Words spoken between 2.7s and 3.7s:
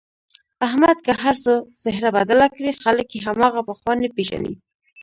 خلک یې هماغه